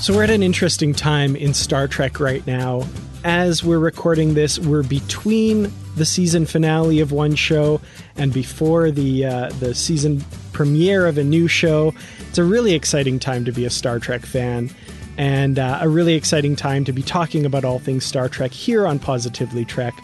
[0.00, 2.86] So we're at an interesting time in Star Trek right now.
[3.24, 7.80] As we're recording this, we're between the season finale of one show
[8.16, 11.92] and before the uh, the season premiere of a new show.
[12.28, 14.70] It's a really exciting time to be a Star Trek fan,
[15.16, 18.86] and uh, a really exciting time to be talking about all things Star Trek here
[18.86, 19.94] on Positively Trek.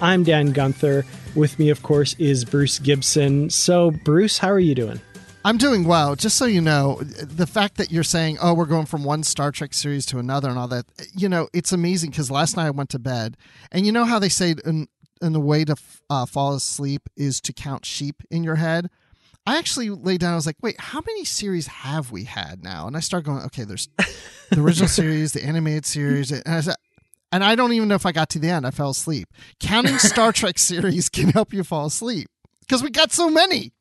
[0.00, 1.04] I'm Dan Gunther.
[1.34, 3.50] With me, of course, is Bruce Gibson.
[3.50, 5.00] So, Bruce, how are you doing?
[5.44, 6.14] I'm doing well.
[6.14, 9.50] Just so you know, the fact that you're saying, "Oh, we're going from one Star
[9.50, 12.70] Trek series to another," and all that, you know, it's amazing because last night I
[12.70, 13.36] went to bed,
[13.70, 14.88] and you know how they say, in,
[15.20, 15.76] in the way to
[16.10, 18.88] uh, fall asleep is to count sheep in your head.
[19.44, 20.32] I actually laid down.
[20.32, 23.42] I was like, "Wait, how many series have we had now?" And I started going,
[23.46, 23.88] "Okay, there's
[24.50, 26.76] the original series, the animated series," and I said,
[27.32, 28.66] and I don't even know if I got to the end.
[28.66, 29.26] I fell asleep.
[29.58, 32.28] Counting Star Trek series can help you fall asleep
[32.60, 33.72] because we got so many.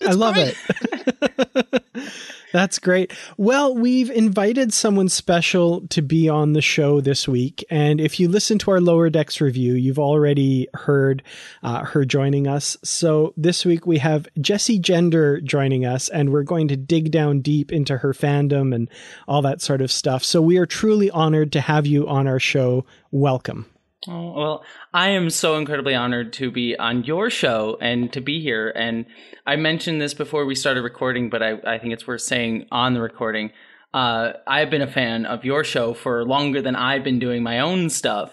[0.06, 0.56] I love great.
[0.56, 1.82] it.
[2.52, 3.12] That's great.
[3.36, 7.64] Well, we've invited someone special to be on the show this week.
[7.70, 11.22] And if you listen to our Lower Decks review, you've already heard
[11.62, 12.76] uh, her joining us.
[12.82, 17.40] So this week we have Jessie Gender joining us, and we're going to dig down
[17.40, 18.88] deep into her fandom and
[19.28, 20.24] all that sort of stuff.
[20.24, 22.84] So we are truly honored to have you on our show.
[23.12, 23.66] Welcome.
[24.08, 28.40] Oh, well, I am so incredibly honored to be on your show and to be
[28.40, 28.70] here.
[28.70, 29.04] And
[29.46, 32.94] I mentioned this before we started recording, but I, I think it's worth saying on
[32.94, 33.52] the recording.
[33.92, 37.60] Uh, I've been a fan of your show for longer than I've been doing my
[37.60, 38.32] own stuff.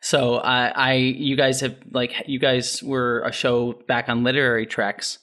[0.00, 4.66] So I, I, you guys have like, you guys were a show back on literary
[4.66, 5.18] treks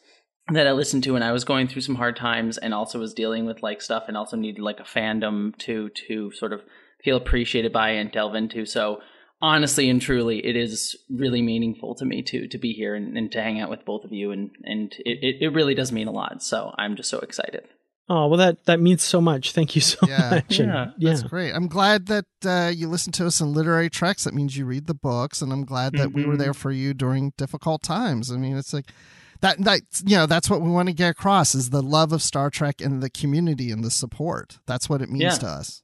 [0.51, 3.13] that I listened to, when I was going through some hard times, and also was
[3.13, 6.61] dealing with like stuff, and also needed like a fandom to to sort of
[7.03, 8.65] feel appreciated by and delve into.
[8.65, 8.99] So
[9.45, 13.31] honestly and truly, it is really meaningful to me to to be here and, and
[13.31, 16.11] to hang out with both of you, and and it, it really does mean a
[16.11, 16.41] lot.
[16.41, 17.63] So I'm just so excited.
[18.09, 19.51] Oh well, that that means so much.
[19.51, 20.29] Thank you so yeah.
[20.31, 20.59] much.
[20.59, 21.53] Yeah, and, yeah, that's great.
[21.53, 24.23] I'm glad that uh, you listen to us in literary treks.
[24.23, 26.17] That means you read the books, and I'm glad that mm-hmm.
[26.17, 26.61] we were there mm-hmm.
[26.61, 28.31] for you during difficult times.
[28.31, 28.91] I mean, it's like
[29.41, 32.21] that that you know that's what we want to get across is the love of
[32.21, 34.57] Star Trek and the community and the support.
[34.65, 35.37] That's what it means yeah.
[35.37, 35.83] to us.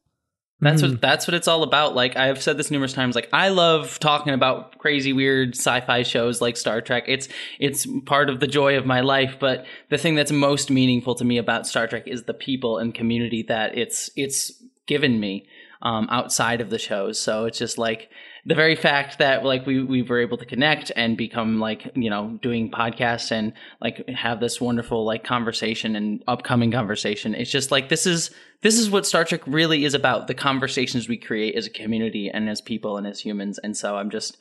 [0.61, 0.91] That's mm.
[0.91, 1.95] what that's what it's all about.
[1.95, 3.15] Like I've said this numerous times.
[3.15, 7.05] Like I love talking about crazy, weird sci-fi shows like Star Trek.
[7.07, 7.27] It's
[7.59, 9.37] it's part of the joy of my life.
[9.39, 12.93] But the thing that's most meaningful to me about Star Trek is the people and
[12.93, 14.51] community that it's it's
[14.85, 15.47] given me
[15.81, 17.19] um, outside of the shows.
[17.19, 18.09] So it's just like
[18.45, 22.09] the very fact that like we we were able to connect and become like you
[22.09, 27.35] know doing podcasts and like have this wonderful like conversation and upcoming conversation.
[27.35, 28.31] It's just like this is
[28.61, 32.29] this is what star trek really is about the conversations we create as a community
[32.29, 33.59] and as people and as humans.
[33.59, 34.37] And so i'm just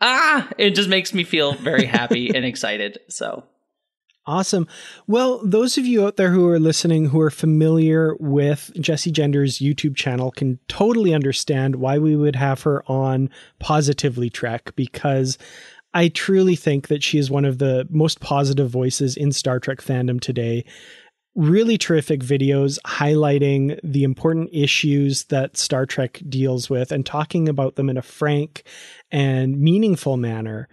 [0.00, 2.98] ah it just makes me feel very happy and excited.
[3.08, 3.44] So
[4.26, 4.66] Awesome.
[5.06, 9.58] Well, those of you out there who are listening who are familiar with Jessie Gender's
[9.58, 15.36] YouTube channel can totally understand why we would have her on Positively Trek because
[15.92, 19.78] I truly think that she is one of the most positive voices in Star Trek
[19.78, 20.64] fandom today.
[21.36, 27.76] Really terrific videos highlighting the important issues that Star Trek deals with and talking about
[27.76, 28.62] them in a frank
[29.12, 30.66] and meaningful manner.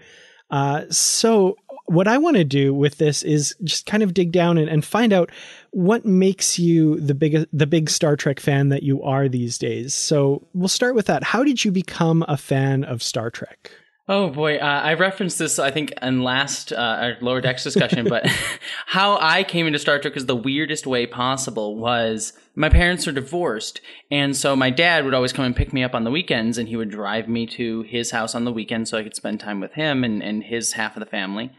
[0.51, 1.57] Uh, so
[1.91, 4.83] what I want to do with this is just kind of dig down and, and
[4.83, 5.29] find out
[5.71, 9.93] what makes you the big the big Star Trek fan that you are these days.
[9.93, 11.23] So we'll start with that.
[11.23, 13.71] How did you become a fan of Star Trek?
[14.07, 18.25] Oh boy, uh, I referenced this I think in last uh, lower decks discussion, but
[18.85, 21.75] how I came into Star Trek is the weirdest way possible.
[21.77, 25.83] Was my parents are divorced, and so my dad would always come and pick me
[25.83, 28.87] up on the weekends, and he would drive me to his house on the weekend
[28.87, 31.51] so I could spend time with him and, and his half of the family.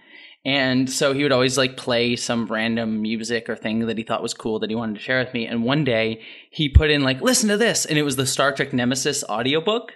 [0.44, 4.22] And so he would always like play some random music or thing that he thought
[4.22, 5.46] was cool that he wanted to share with me.
[5.46, 7.84] And one day he put in like, listen to this.
[7.84, 9.92] And it was the Star Trek Nemesis audiobook.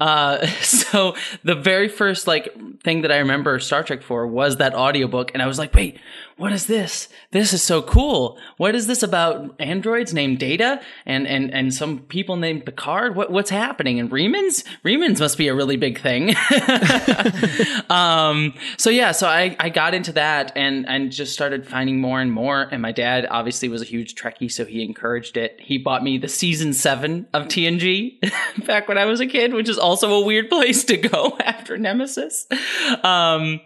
[0.00, 1.14] Uh, so
[1.44, 5.42] the very first like thing that I remember Star Trek for was that audiobook, and
[5.42, 5.98] I was like, wait,
[6.36, 7.08] what is this?
[7.30, 8.38] This is so cool.
[8.58, 13.16] What is this about androids named Data and and and some people named Picard?
[13.16, 13.98] What what's happening?
[13.98, 14.62] And Remans?
[14.84, 16.34] Remans must be a really big thing.
[17.90, 22.20] um, so yeah, so I I got into that and and just started finding more
[22.20, 22.68] and more.
[22.70, 25.58] And my dad obviously was a huge Trekkie, so he encouraged it.
[25.58, 28.18] He bought me the season seven of TNG
[28.66, 31.78] back when I was a kid, which is also a weird place to go after
[31.78, 32.46] Nemesis.
[33.02, 33.60] Um,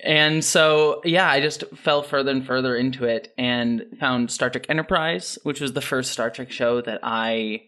[0.00, 4.66] and so yeah, I just fell further and further into it and found Star Trek
[4.68, 7.64] Enterprise, which was the first Star Trek show that I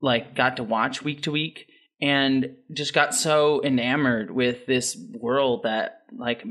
[0.00, 1.68] like got to watch week to week
[2.00, 6.44] and just got so enamored with this world that like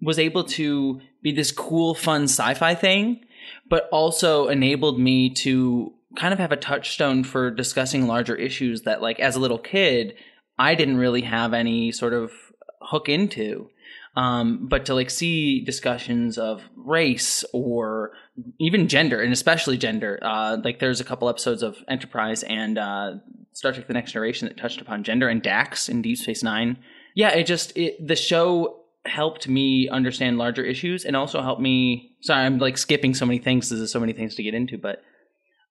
[0.00, 3.20] was able to be this cool fun sci-fi thing
[3.68, 9.02] but also enabled me to kind of have a touchstone for discussing larger issues that
[9.02, 10.14] like as a little kid
[10.58, 12.32] I didn't really have any sort of
[12.80, 13.70] hook into.
[14.16, 18.12] Um, but to like see discussions of race or
[18.58, 23.16] even gender and especially gender uh, like there's a couple episodes of enterprise and uh,
[23.52, 26.78] star trek the next generation that touched upon gender and dax in deep space nine.
[27.14, 32.12] Yeah it just it, the show helped me understand larger issues and also helped me
[32.22, 35.02] sorry i'm like skipping so many things there's so many things to get into but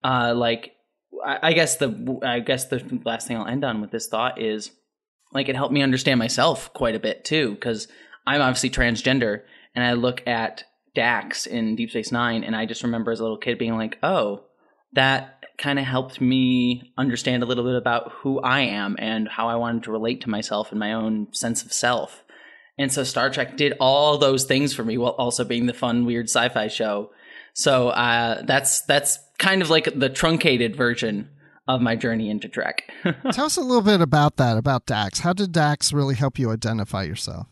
[0.04, 0.75] uh, like
[1.23, 4.71] I, guess the i guess the last thing i'll end on with this thought is
[5.33, 7.88] like it helped me understand myself quite a bit too because
[8.27, 9.41] I'm obviously transgender,
[9.75, 10.63] and I look at
[10.95, 14.00] Dax in Deep Space Nine, and I just remember as a little kid being like,
[14.01, 14.45] oh,
[14.94, 19.47] that kind of helped me understand a little bit about who I am and how
[19.47, 22.23] I wanted to relate to myself and my own sense of self.
[22.77, 26.06] And so Star Trek did all those things for me while also being the fun,
[26.06, 27.12] weird sci-fi show.
[27.53, 31.30] So uh, that's that's kind of like the truncated version
[31.68, 32.92] of my journey into Trek.
[33.32, 35.20] Tell us a little bit about that, about Dax.
[35.20, 37.48] How did Dax really help you identify yourself?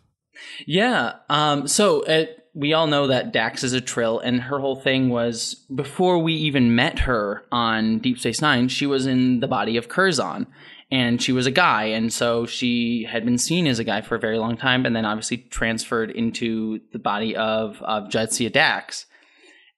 [0.66, 1.14] Yeah.
[1.30, 4.76] Um, so it, uh, we all know that Dax is a Trill, and her whole
[4.76, 9.48] thing was before we even met her on Deep Space Nine, she was in the
[9.48, 10.48] body of Curzon.
[10.92, 14.14] And she was a guy, and so she had been seen as a guy for
[14.14, 19.08] a very long time, and then obviously transferred into the body of, of Jadzia Dax.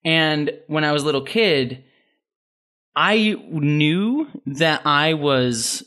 [0.03, 1.85] And when I was a little kid,
[2.95, 5.83] I knew that I was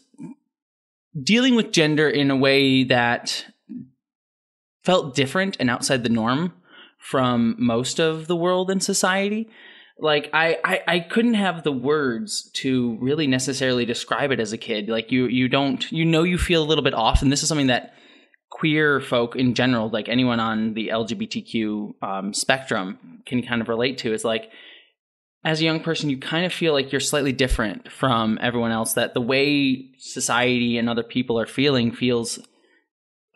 [1.20, 3.46] dealing with gender in a way that
[4.84, 6.52] felt different and outside the norm
[6.98, 9.48] from most of the world and society.
[9.98, 14.58] Like I, I, I couldn't have the words to really necessarily describe it as a
[14.58, 14.88] kid.
[14.88, 17.48] Like you, you don't, you know, you feel a little bit off, and this is
[17.48, 17.94] something that
[18.50, 23.98] queer folk in general, like anyone on the LGBTQ um, spectrum, can kind of relate
[23.98, 24.12] to.
[24.12, 24.50] Is like
[25.44, 28.94] as a young person, you kind of feel like you're slightly different from everyone else.
[28.94, 32.38] That the way society and other people are feeling feels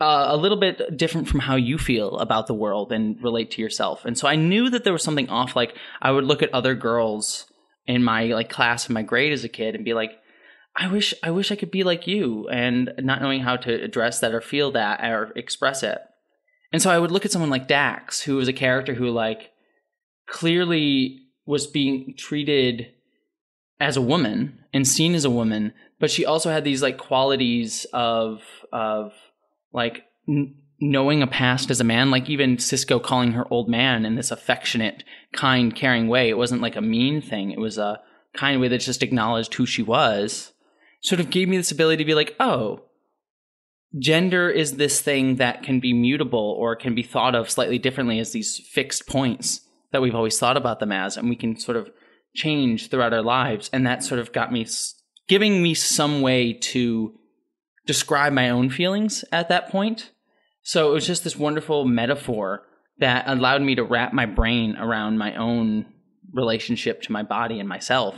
[0.00, 3.62] uh, a little bit different from how you feel about the world and relate to
[3.62, 4.04] yourself.
[4.04, 5.54] And so I knew that there was something off.
[5.54, 7.46] Like I would look at other girls
[7.87, 10.10] in my like class and my grade as a kid and be like,
[10.75, 14.20] I wish I wish I could be like you, and not knowing how to address
[14.20, 15.98] that or feel that or express it.
[16.72, 19.50] And so I would look at someone like Dax, who was a character who like
[20.26, 22.92] clearly was being treated
[23.80, 27.86] as a woman and seen as a woman, but she also had these like qualities
[27.92, 28.42] of
[28.72, 29.12] of
[29.72, 34.04] like n- knowing a past as a man, like even Sisko calling her old man
[34.04, 36.28] in this affectionate, kind, caring way.
[36.28, 37.50] It wasn't like a mean thing.
[37.50, 38.00] It was a
[38.34, 40.52] kind way that just acknowledged who she was.
[41.00, 42.82] Sort of gave me this ability to be like, oh,
[43.98, 48.18] gender is this thing that can be mutable or can be thought of slightly differently
[48.18, 49.60] as these fixed points
[49.92, 51.90] that we've always thought about them as, and we can sort of
[52.34, 53.70] change throughout our lives.
[53.72, 54.67] And that sort of got me
[55.28, 57.14] giving me some way to
[57.86, 60.10] describe my own feelings at that point.
[60.62, 62.62] So it was just this wonderful metaphor
[62.98, 65.86] that allowed me to wrap my brain around my own
[66.32, 68.14] relationship to my body and myself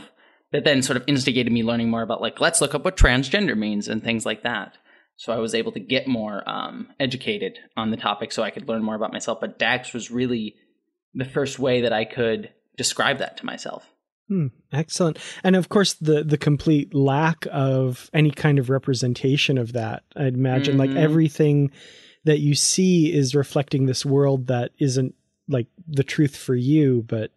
[0.51, 3.57] that then sort of instigated me learning more about like let's look up what transgender
[3.57, 4.77] means and things like that
[5.17, 8.69] so i was able to get more um, educated on the topic so i could
[8.69, 10.55] learn more about myself but dax was really
[11.15, 13.89] the first way that i could describe that to myself
[14.27, 15.19] Hmm, excellent.
[15.43, 20.03] And of course the the complete lack of any kind of representation of that.
[20.15, 20.93] I'd imagine mm-hmm.
[20.93, 21.71] like everything
[22.23, 25.13] that you see is reflecting this world that isn't
[25.47, 27.31] like the truth for you, but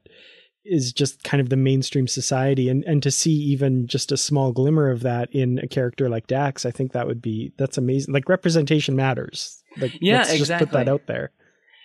[0.64, 4.52] is just kind of the mainstream society and and to see even just a small
[4.52, 8.14] glimmer of that in a character like Dax, I think that would be that's amazing.
[8.14, 9.62] Like representation matters.
[9.76, 10.66] Like yeah, let's exactly.
[10.66, 11.32] just put that out there.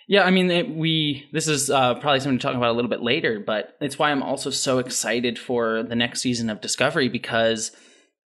[0.06, 2.90] Yeah, I mean, it, we this is uh, probably something to talk about a little
[2.90, 7.08] bit later, but it's why I'm also so excited for the next season of Discovery
[7.08, 7.72] because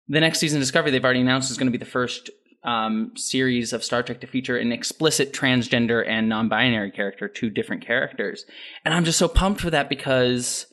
[0.09, 2.31] the next season of Discovery, they've already announced is going to be the first
[2.65, 7.87] um, series of Star Trek to feature an explicit transgender and non-binary character, two different
[7.87, 8.45] characters,
[8.85, 10.67] and I'm just so pumped for that because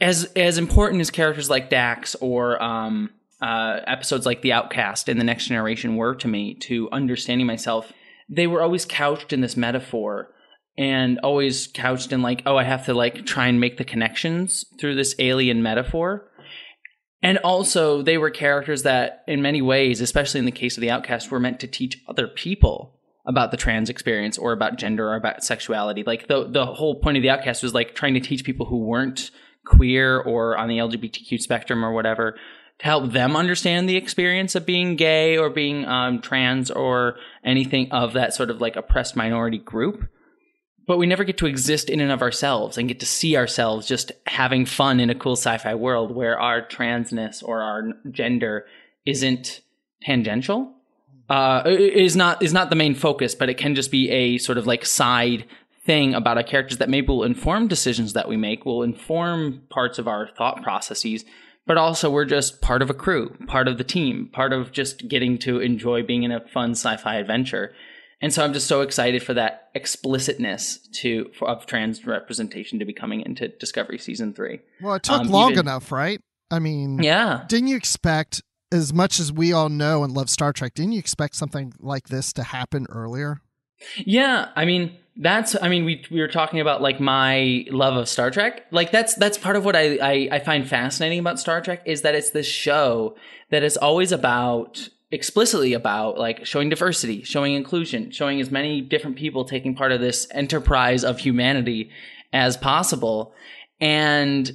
[0.00, 5.18] as as important as characters like Dax or um, uh, episodes like The Outcast and
[5.18, 7.92] The Next Generation were to me to understanding myself,
[8.28, 10.28] they were always couched in this metaphor
[10.76, 14.64] and always couched in like, oh, I have to like try and make the connections
[14.80, 16.28] through this alien metaphor.
[17.22, 20.90] And also, they were characters that, in many ways, especially in the case of the
[20.90, 25.14] outcast, were meant to teach other people about the trans experience or about gender or
[25.14, 26.02] about sexuality.
[26.04, 28.78] Like the the whole point of the outcast was like trying to teach people who
[28.78, 29.30] weren't
[29.64, 32.36] queer or on the LGBTQ spectrum or whatever
[32.82, 38.14] help them understand the experience of being gay or being um, trans or anything of
[38.14, 40.08] that sort of like oppressed minority group.
[40.84, 43.86] But we never get to exist in and of ourselves and get to see ourselves
[43.86, 48.66] just having fun in a cool sci-fi world where our transness or our gender
[49.06, 49.60] isn't
[50.02, 50.74] tangential.
[51.30, 54.58] Uh, is not is not the main focus but it can just be a sort
[54.58, 55.46] of like side
[55.86, 60.00] thing about our characters that maybe will inform decisions that we make will inform parts
[60.00, 61.24] of our thought processes
[61.66, 65.08] but also we're just part of a crew part of the team part of just
[65.08, 67.72] getting to enjoy being in a fun sci-fi adventure
[68.22, 72.84] and so I'm just so excited for that explicitness to for, of trans representation to
[72.84, 74.60] be coming into Discovery season three.
[74.80, 76.20] Well, it took um, long even, enough, right?
[76.48, 77.44] I mean, yeah.
[77.48, 78.40] Didn't you expect,
[78.70, 82.08] as much as we all know and love Star Trek, didn't you expect something like
[82.08, 83.40] this to happen earlier?
[83.96, 88.08] Yeah, I mean, that's I mean we we were talking about like my love of
[88.08, 88.66] Star Trek.
[88.70, 92.02] Like that's that's part of what I, I I find fascinating about Star Trek is
[92.02, 93.16] that it's this show
[93.50, 99.16] that is always about explicitly about like showing diversity, showing inclusion, showing as many different
[99.16, 101.90] people taking part of this enterprise of humanity
[102.32, 103.34] as possible.
[103.80, 104.50] And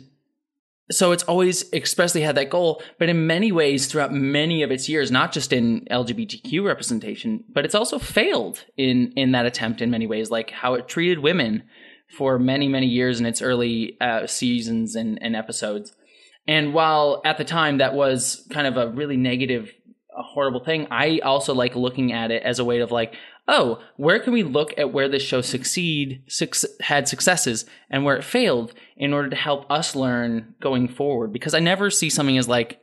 [0.91, 4.87] so it's always expressly had that goal, but in many ways throughout many of its
[4.87, 9.91] years, not just in LGBTQ representation, but it's also failed in in that attempt in
[9.91, 11.63] many ways, like how it treated women
[12.17, 15.93] for many many years in its early uh, seasons and, and episodes.
[16.47, 19.73] And while at the time that was kind of a really negative
[20.17, 20.87] a horrible thing.
[20.89, 23.13] I also like looking at it as a way of like,
[23.47, 26.21] oh, where can we look at where this show succeed
[26.81, 31.31] had successes and where it failed in order to help us learn going forward?
[31.31, 32.81] Because I never see something as like,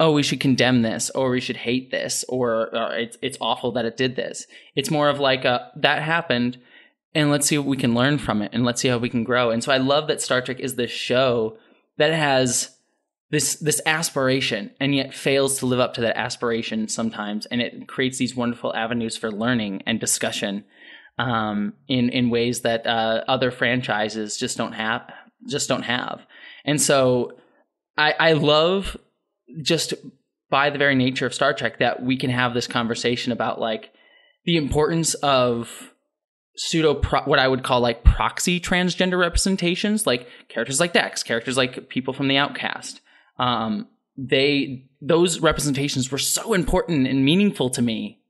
[0.00, 3.72] oh, we should condemn this or we should hate this or, or it's it's awful
[3.72, 4.46] that it did this.
[4.74, 6.58] It's more of like a, that happened
[7.14, 9.24] and let's see what we can learn from it and let's see how we can
[9.24, 9.50] grow.
[9.50, 11.56] And so I love that Star Trek is this show
[11.98, 12.76] that has
[13.30, 17.46] this this aspiration and yet fails to live up to that aspiration sometimes.
[17.46, 20.64] And it creates these wonderful avenues for learning and discussion
[21.18, 25.02] um, in in ways that uh, other franchises just don't have
[25.48, 26.26] just don't have.
[26.64, 27.32] And so
[27.96, 28.96] I, I love
[29.62, 29.94] just
[30.50, 33.92] by the very nature of Star Trek that we can have this conversation about like
[34.44, 35.92] the importance of
[36.56, 41.56] pseudo pro- what I would call like proxy transgender representations, like characters like Dax, characters
[41.56, 43.00] like people from the Outcast,
[43.40, 48.20] um, they those representations were so important and meaningful to me,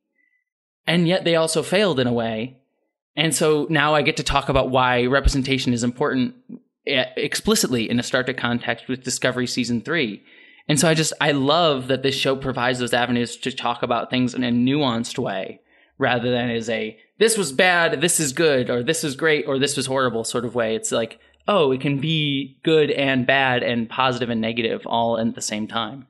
[0.87, 2.57] and yet they also failed in a way.
[3.17, 6.37] And so now I get to talk about why representation is important
[6.87, 10.23] eh, explicitly in a Star Trek context with Discovery season three.
[10.69, 14.11] And so I just I love that this show provides those avenues to talk about
[14.11, 15.61] things in a nuanced way
[15.99, 19.59] rather than as a this was bad, this is good, or this is great, or
[19.59, 20.77] this was horrible sort of way.
[20.77, 21.19] It's like
[21.49, 25.67] oh, it can be good and bad and positive and negative all at the same
[25.67, 26.07] time.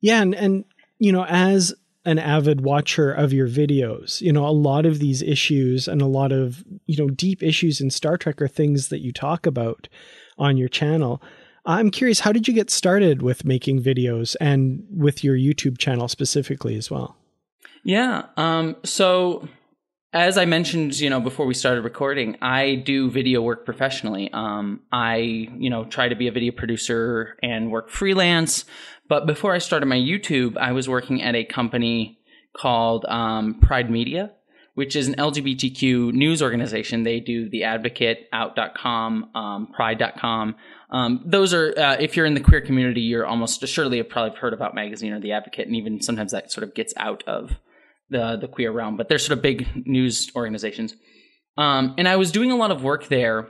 [0.00, 0.64] Yeah, and and
[0.98, 5.22] you know, as an avid watcher of your videos, you know, a lot of these
[5.22, 9.00] issues and a lot of, you know, deep issues in Star Trek are things that
[9.00, 9.88] you talk about
[10.38, 11.22] on your channel.
[11.66, 16.08] I'm curious, how did you get started with making videos and with your YouTube channel
[16.08, 17.16] specifically as well?
[17.84, 18.24] Yeah.
[18.38, 19.46] Um, so
[20.12, 24.28] as I mentioned, you know, before we started recording, I do video work professionally.
[24.32, 28.64] Um, I, you know, try to be a video producer and work freelance.
[29.08, 32.18] But before I started my YouTube, I was working at a company
[32.56, 34.32] called um, Pride Media,
[34.74, 37.04] which is an LGBTQ news organization.
[37.04, 40.56] They do The Advocate, Out.com, um, Pride.com.
[40.90, 44.36] Um, those are, uh, if you're in the queer community, you're almost assuredly have probably
[44.38, 47.52] heard about Magazine or The Advocate, and even sometimes that sort of gets out of
[48.10, 50.94] the the queer realm, but they're sort of big news organizations.
[51.56, 53.48] Um, and I was doing a lot of work there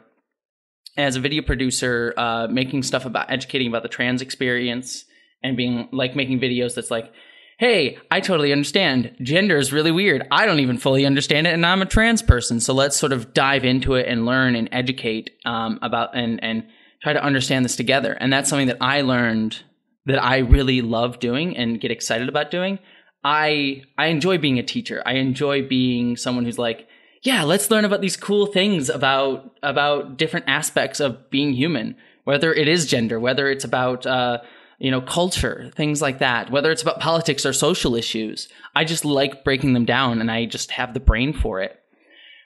[0.97, 5.05] as a video producer, uh, making stuff about educating about the trans experience
[5.43, 7.13] and being like making videos that's like,
[7.59, 9.17] hey, I totally understand.
[9.23, 10.27] Gender is really weird.
[10.31, 12.61] I don't even fully understand it, and I'm a trans person.
[12.61, 16.65] So let's sort of dive into it and learn and educate um, about and and
[17.03, 18.13] try to understand this together.
[18.13, 19.63] And that's something that I learned
[20.07, 22.79] that I really love doing and get excited about doing,
[23.25, 25.03] I I enjoy being a teacher.
[25.05, 26.89] I enjoy being someone who's like,
[27.23, 32.53] yeah, let's learn about these cool things about about different aspects of being human, whether
[32.53, 34.39] it is gender, whether it's about uh,
[34.79, 38.49] you know culture, things like that, whether it's about politics or social issues.
[38.75, 41.79] I just like breaking them down, and I just have the brain for it.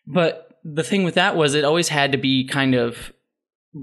[0.07, 3.13] But the thing with that was it always had to be kind of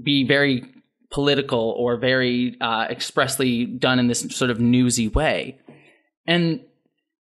[0.02, 0.64] be very
[1.10, 5.58] political or very uh, expressly done in this sort of newsy way.
[6.26, 6.60] And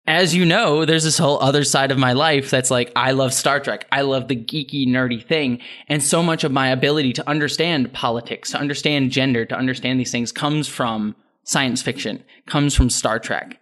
[0.09, 3.35] as you know, there's this whole other side of my life that's like, I love
[3.35, 3.87] Star Trek.
[3.93, 5.61] I love the geeky, nerdy thing.
[5.87, 10.11] And so much of my ability to understand politics, to understand gender, to understand these
[10.11, 13.61] things comes from science fiction, comes from Star Trek.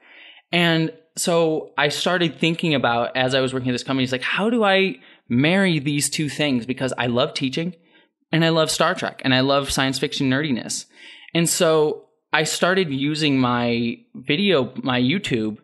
[0.52, 4.22] And so I started thinking about, as I was working at this company, it's like,
[4.22, 6.64] how do I marry these two things?
[6.64, 7.74] Because I love teaching
[8.30, 10.84] and I love Star Trek and I love science fiction nerdiness.
[11.34, 15.58] And so I started using my video, my YouTube,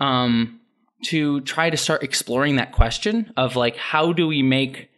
[0.00, 0.60] um,
[1.04, 4.90] to try to start exploring that question of like, how do we make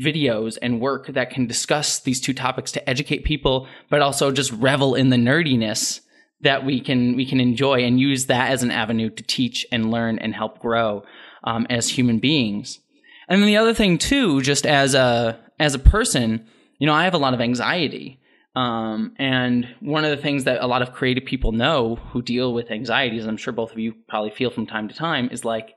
[0.00, 4.52] videos and work that can discuss these two topics to educate people, but also just
[4.52, 6.00] revel in the nerdiness
[6.40, 9.90] that we can we can enjoy and use that as an avenue to teach and
[9.90, 11.02] learn and help grow
[11.42, 12.78] um, as human beings.
[13.28, 16.46] And then the other thing too, just as a as a person,
[16.78, 18.20] you know, I have a lot of anxiety.
[18.58, 22.52] Um, and one of the things that a lot of creative people know who deal
[22.52, 25.76] with anxieties, I'm sure both of you probably feel from time to time, is like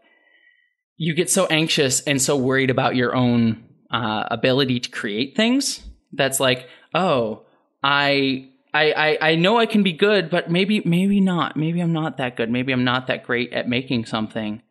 [0.97, 5.87] you get so anxious and so worried about your own uh, ability to create things.
[6.11, 7.45] That's like, oh,
[7.83, 11.55] I, I, I, I know I can be good, but maybe, maybe not.
[11.55, 12.49] Maybe I'm not that good.
[12.49, 14.63] Maybe I'm not that great at making something.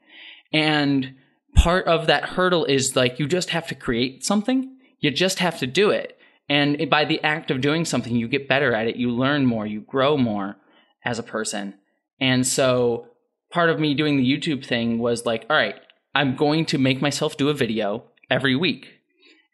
[0.52, 1.14] And
[1.54, 4.78] part of that hurdle is like you just have to create something.
[4.98, 6.16] You just have to do it.
[6.50, 8.96] And by the act of doing something, you get better at it.
[8.96, 9.64] You learn more.
[9.66, 10.56] You grow more
[11.04, 11.74] as a person.
[12.20, 13.06] And so
[13.52, 15.76] part of me doing the YouTube thing was like, all right,
[16.12, 18.88] I'm going to make myself do a video every week.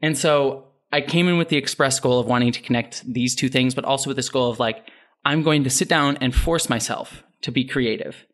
[0.00, 3.50] And so I came in with the express goal of wanting to connect these two
[3.50, 4.88] things, but also with this goal of like,
[5.22, 8.24] I'm going to sit down and force myself to be creative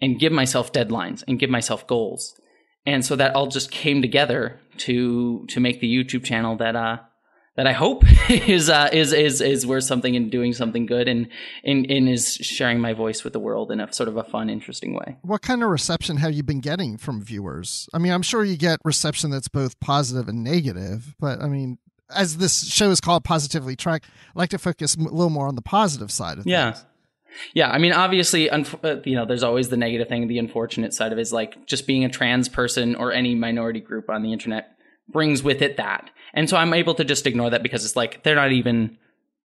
[0.00, 2.40] and give myself deadlines and give myself goals.
[2.86, 6.98] And so that all just came together to to make the YouTube channel that uh
[7.56, 11.28] that I hope is uh, is is is worth something and doing something good and,
[11.64, 14.48] and and is sharing my voice with the world in a sort of a fun,
[14.48, 15.16] interesting way.
[15.22, 17.88] What kind of reception have you been getting from viewers?
[17.92, 21.78] I mean, I'm sure you get reception that's both positive and negative, but I mean,
[22.14, 25.54] as this show is called Positively Trek, I like to focus a little more on
[25.54, 26.72] the positive side of yeah.
[26.72, 26.84] things.
[27.54, 30.26] Yeah, Yeah, I mean, obviously, unf- uh, you know, there's always the negative thing.
[30.28, 33.80] The unfortunate side of it is like just being a trans person or any minority
[33.80, 34.76] group on the internet
[35.08, 36.10] brings with it that.
[36.34, 38.98] And so I'm able to just ignore that because it's like they're not even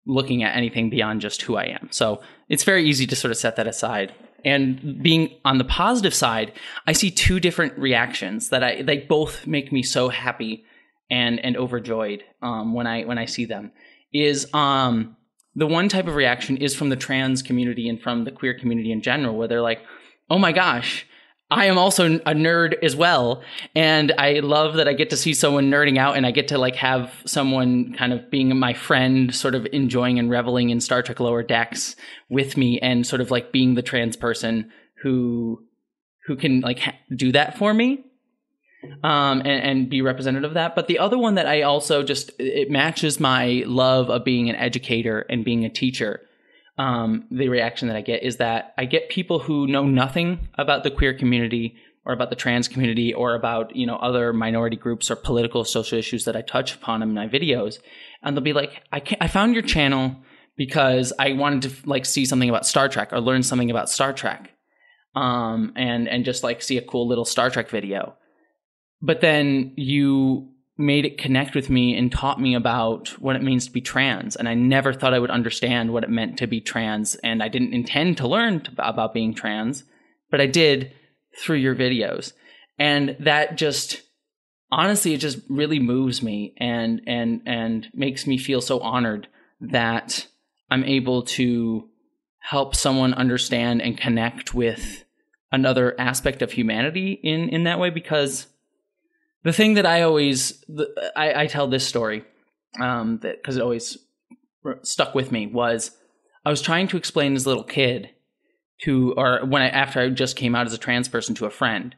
[0.07, 1.89] looking at anything beyond just who I am.
[1.91, 4.15] So it's very easy to sort of set that aside.
[4.45, 6.53] And being on the positive side,
[6.87, 10.65] I see two different reactions that I they both make me so happy
[11.11, 13.73] and and overjoyed um, when I when I see them.
[14.13, 15.17] Is um
[15.57, 18.93] the one type of reaction is from the trans community and from the queer community
[18.93, 19.81] in general, where they're like,
[20.31, 21.07] "Oh my gosh,
[21.49, 23.43] I am also a nerd as well,
[23.75, 26.59] and I love that I get to see someone nerding out, and I get to
[26.59, 31.03] like have someone kind of being my friend, sort of enjoying and reveling in Star
[31.03, 31.95] Trek Lower Decks
[32.29, 35.63] with me, and sort of like being the trans person who
[36.27, 38.05] who can like ha- do that for me,
[39.05, 40.75] um, and, and be representative of that.
[40.75, 44.57] But the other one that I also just it matches my love of being an
[44.57, 46.23] educator and being a teacher
[46.79, 50.83] um, the reaction that I get is that I get people who know nothing about
[50.83, 55.11] the queer community or about the trans community or about you know other minority groups
[55.11, 57.79] or political social issues that I touch upon in my videos,
[58.23, 60.17] and they'll be like, "I can I found your channel
[60.57, 64.13] because I wanted to like see something about Star Trek or learn something about Star
[64.13, 64.53] Trek,
[65.15, 68.17] um, and and just like see a cool little Star Trek video."
[69.03, 73.67] But then you made it connect with me and taught me about what it means
[73.67, 74.37] to be trans.
[74.37, 77.15] And I never thought I would understand what it meant to be trans.
[77.17, 79.85] And I didn't intend to learn to, about being trans,
[80.31, 80.93] but I did
[81.39, 82.33] through your videos.
[82.79, 84.03] And that just,
[84.71, 89.29] honestly, it just really moves me and, and, and makes me feel so honored
[89.61, 90.27] that
[90.71, 91.89] I'm able to
[92.41, 95.05] help someone understand and connect with
[95.51, 98.47] another aspect of humanity in, in that way because
[99.47, 102.25] the thing that I always the, I, I, tell this story
[102.81, 103.97] um, that because it always
[104.83, 105.93] stuck with me was
[106.45, 108.11] I was trying to explain as a little kid
[108.83, 111.51] to or when I after I just came out as a trans person to a
[111.51, 111.95] friend,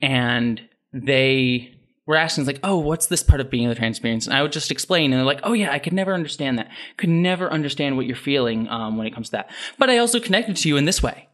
[0.00, 0.58] and
[0.90, 1.74] they
[2.06, 4.52] were asking like, "Oh, what's this part of being the trans experience?" And I would
[4.52, 6.70] just explain, and they're like, "Oh yeah, I could never understand that.
[6.96, 10.18] Could never understand what you're feeling um, when it comes to that." But I also
[10.18, 11.28] connected to you in this way.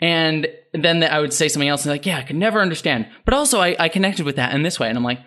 [0.00, 3.34] And then I would say something else, and like, "Yeah, I could never understand." But
[3.34, 5.20] also, I, I connected with that in this way, and I'm like,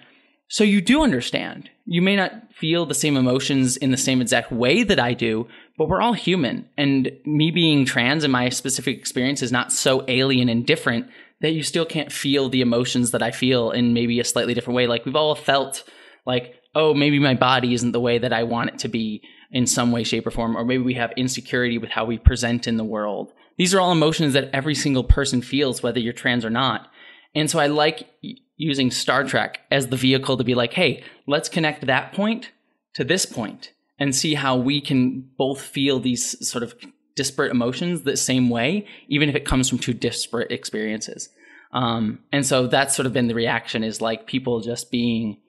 [0.47, 1.69] "So you do understand?
[1.85, 5.47] You may not feel the same emotions in the same exact way that I do,
[5.77, 6.67] but we're all human.
[6.77, 11.07] And me being trans and my specific experience is not so alien and different
[11.41, 14.75] that you still can't feel the emotions that I feel in maybe a slightly different
[14.75, 14.87] way.
[14.87, 15.83] Like we've all felt
[16.25, 19.65] like, oh, maybe my body isn't the way that I want it to be in
[19.65, 22.77] some way, shape, or form, or maybe we have insecurity with how we present in
[22.77, 23.31] the world.
[23.59, 26.89] These are all emotions that every single person feels, whether you're trans or not.
[27.35, 28.07] And so I like
[28.55, 32.51] using Star Trek as the vehicle to be like, hey, let's connect that point
[32.95, 36.73] to this point and see how we can both feel these sort of
[37.17, 41.27] disparate emotions the same way, even if it comes from two disparate experiences.
[41.73, 45.41] Um, and so that's sort of been the reaction is like people just being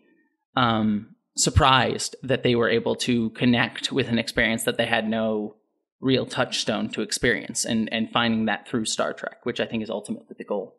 [0.57, 5.55] um, surprised that they were able to connect with an experience that they had no
[6.01, 9.91] real touchstone to experience and, and finding that through Star Trek, which I think is
[9.91, 10.77] ultimately the goal.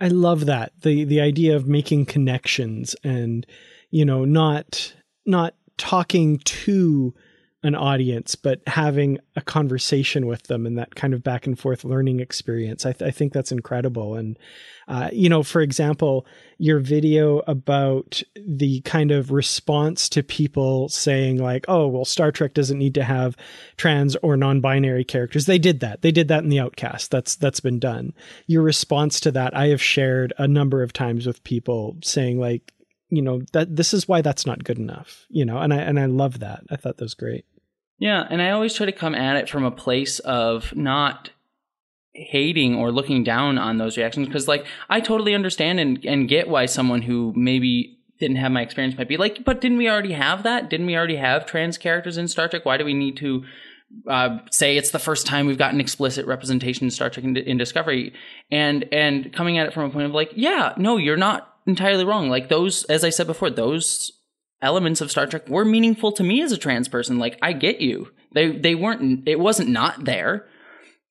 [0.00, 0.72] I love that.
[0.82, 3.46] The the idea of making connections and
[3.90, 4.94] you know not
[5.24, 7.14] not talking to
[7.64, 11.82] an audience, but having a conversation with them and that kind of back and forth
[11.82, 12.86] learning experience.
[12.86, 14.14] I, th- I think that's incredible.
[14.14, 14.38] And,
[14.86, 16.24] uh, you know, for example,
[16.58, 22.54] your video about the kind of response to people saying, like, oh, well, Star Trek
[22.54, 23.36] doesn't need to have
[23.76, 25.46] trans or non binary characters.
[25.46, 26.02] They did that.
[26.02, 27.10] They did that in The Outcast.
[27.10, 28.12] That's, that's been done.
[28.46, 32.72] Your response to that, I have shared a number of times with people saying, like,
[33.10, 35.98] you know that this is why that's not good enough you know and i and
[35.98, 36.64] i love that.
[36.70, 37.44] I thought that was great.
[37.98, 41.30] Yeah and i always try to come at it from a place of not
[42.14, 46.48] hating or looking down on those reactions because like i totally understand and, and get
[46.48, 50.12] why someone who maybe didn't have my experience might be like but didn't we already
[50.12, 50.68] have that?
[50.68, 52.64] Didn't we already have trans characters in star trek?
[52.64, 53.44] Why do we need to
[54.06, 57.56] uh, say it's the first time we've gotten explicit representation in Star Trek in, in
[57.56, 58.12] Discovery,
[58.50, 62.04] and and coming at it from a point of like, yeah, no, you're not entirely
[62.04, 62.28] wrong.
[62.28, 64.12] Like those, as I said before, those
[64.60, 67.18] elements of Star Trek were meaningful to me as a trans person.
[67.18, 68.10] Like I get you.
[68.32, 69.28] They they weren't.
[69.28, 70.46] It wasn't not there.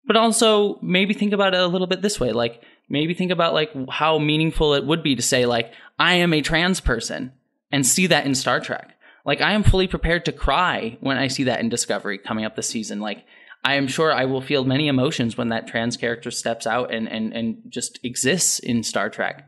[0.05, 2.31] But also maybe think about it a little bit this way.
[2.31, 6.33] Like maybe think about like how meaningful it would be to say like I am
[6.33, 7.33] a trans person
[7.71, 8.97] and see that in Star Trek.
[9.25, 12.55] Like I am fully prepared to cry when I see that in Discovery coming up
[12.55, 13.01] this season.
[13.01, 13.25] Like
[13.63, 17.09] I am sure I will feel many emotions when that trans character steps out and
[17.09, 19.47] and and just exists in Star Trek.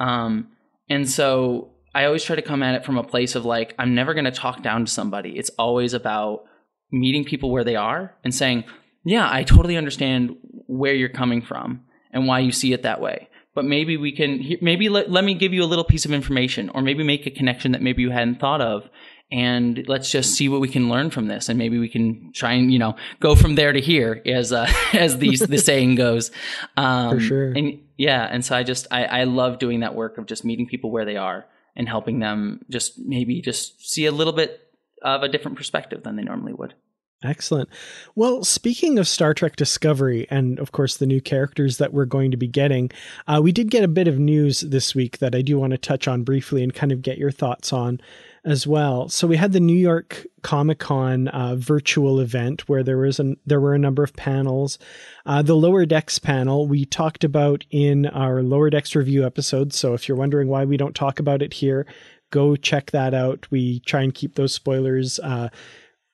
[0.00, 0.48] Um,
[0.88, 3.94] and so I always try to come at it from a place of like, I'm
[3.94, 5.36] never going to talk down to somebody.
[5.38, 6.44] It's always about
[6.90, 8.64] meeting people where they are and saying,
[9.04, 13.28] yeah, I totally understand where you're coming from and why you see it that way.
[13.54, 16.68] But maybe we can, maybe let, let me give you a little piece of information
[16.70, 18.88] or maybe make a connection that maybe you hadn't thought of.
[19.30, 21.50] And let's just see what we can learn from this.
[21.50, 24.66] And maybe we can try and, you know, go from there to here as, uh,
[24.94, 26.30] as the, the saying goes.
[26.76, 27.52] Um, For sure.
[27.52, 28.26] And yeah.
[28.30, 31.04] And so I just, I, I love doing that work of just meeting people where
[31.04, 34.60] they are and helping them just maybe just see a little bit
[35.02, 36.74] of a different perspective than they normally would.
[37.24, 37.68] Excellent.
[38.14, 42.30] Well, speaking of Star Trek Discovery and, of course, the new characters that we're going
[42.30, 42.92] to be getting,
[43.26, 45.78] uh, we did get a bit of news this week that I do want to
[45.78, 48.00] touch on briefly and kind of get your thoughts on
[48.44, 49.08] as well.
[49.08, 53.36] So we had the New York Comic Con uh, virtual event where there was an
[53.44, 54.78] there were a number of panels.
[55.26, 59.72] Uh, the Lower Decks panel we talked about in our Lower Decks review episode.
[59.72, 61.84] So if you're wondering why we don't talk about it here,
[62.30, 63.50] go check that out.
[63.50, 65.18] We try and keep those spoilers.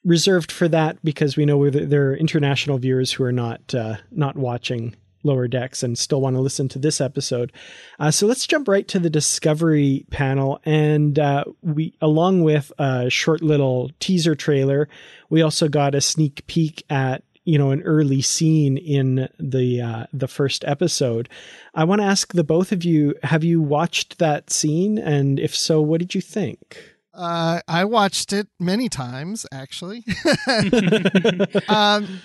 [0.05, 4.37] Reserved for that because we know there are international viewers who are not uh, not
[4.37, 7.53] watching lower decks and still want to listen to this episode.
[7.99, 13.09] Uh, so let's jump right to the discovery panel, and uh, we, along with a
[13.11, 14.89] short little teaser trailer,
[15.31, 20.07] we also got a sneak peek at you know an early scene in the uh,
[20.13, 21.29] the first episode.
[21.75, 25.57] I want to ask the both of you: Have you watched that scene, and if
[25.57, 26.94] so, what did you think?
[27.15, 30.05] Uh, I watched it many times, actually.
[31.69, 32.21] um,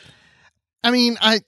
[0.84, 1.42] I mean, I,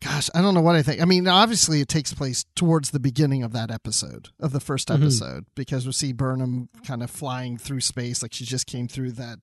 [0.00, 1.00] gosh, I don't know what I think.
[1.00, 4.88] I mean, obviously, it takes place towards the beginning of that episode, of the first
[4.88, 5.02] mm-hmm.
[5.02, 5.52] episode, mm-hmm.
[5.54, 9.38] because we see Burnham kind of flying through space, like she just came through that,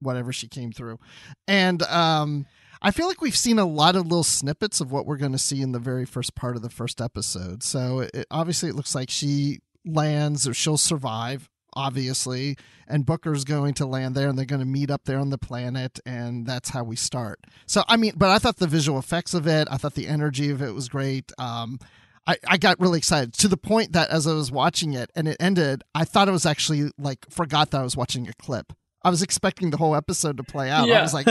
[0.00, 0.98] whatever she came through,
[1.46, 2.46] and um,
[2.82, 5.38] I feel like we've seen a lot of little snippets of what we're going to
[5.38, 7.62] see in the very first part of the first episode.
[7.62, 12.56] So it, obviously, it looks like she lands or she'll survive obviously,
[12.86, 15.38] and Booker's going to land there and they're going to meet up there on the
[15.38, 17.40] planet, and that's how we start.
[17.66, 20.50] So, I mean, but I thought the visual effects of it, I thought the energy
[20.50, 21.32] of it was great.
[21.38, 21.78] Um,
[22.26, 25.26] I, I got really excited to the point that as I was watching it and
[25.26, 28.72] it ended, I thought I was actually like forgot that I was watching a clip.
[29.02, 30.86] I was expecting the whole episode to play out.
[30.98, 31.26] I was like,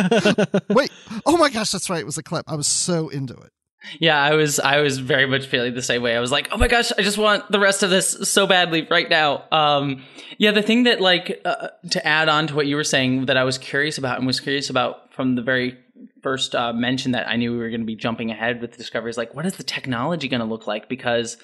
[0.70, 0.92] wait,
[1.26, 2.00] oh my gosh, that's right.
[2.00, 2.46] It was a clip.
[2.52, 3.52] I was so into it.
[4.00, 6.16] Yeah, I was I was very much feeling the same way.
[6.16, 8.86] I was like, "Oh my gosh, I just want the rest of this so badly
[8.90, 10.04] right now." Um
[10.38, 13.38] yeah, the thing that like uh, to add on to what you were saying that
[13.38, 15.78] I was curious about and was curious about from the very
[16.22, 19.10] first uh, mention that I knew we were going to be jumping ahead with Discovery
[19.10, 20.90] is like, what is the technology going to look like?
[20.90, 21.38] Because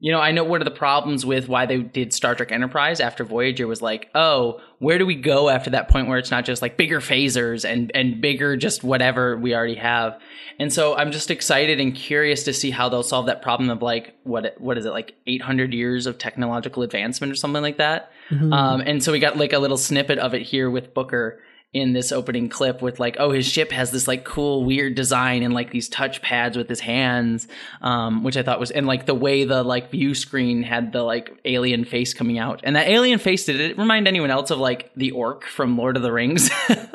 [0.00, 3.00] you know, I know one of the problems with why they did Star Trek Enterprise
[3.00, 6.44] after Voyager was like, oh, where do we go after that point where it's not
[6.44, 10.20] just like bigger phasers and and bigger just whatever we already have.
[10.60, 13.82] And so I'm just excited and curious to see how they'll solve that problem of
[13.82, 18.12] like what what is it like 800 years of technological advancement or something like that.
[18.52, 21.40] Um, and so we got like a little snippet of it here with Booker
[21.72, 25.42] in this opening clip with like oh his ship has this like cool weird design
[25.42, 27.46] and like these touch pads with his hands
[27.82, 31.02] um which i thought was and like the way the like view screen had the
[31.02, 34.58] like alien face coming out and that alien face did it remind anyone else of
[34.58, 36.50] like the orc from lord of the rings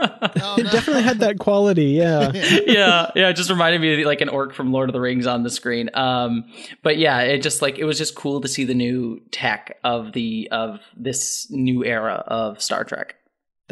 [0.58, 1.86] It definitely had that quality.
[1.86, 2.32] Yeah.
[2.34, 5.28] yeah, yeah, it just reminded me of like an orc from Lord of the Rings
[5.28, 5.90] on the screen.
[5.94, 6.46] Um,
[6.82, 10.14] but yeah, it just like it was just cool to see the new tech of
[10.14, 13.16] the of this new era of Star Trek.